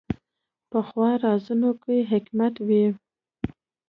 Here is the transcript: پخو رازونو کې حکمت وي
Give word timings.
پخو 0.69 1.03
رازونو 1.23 1.71
کې 1.83 1.95
حکمت 2.11 2.55
وي 2.67 2.85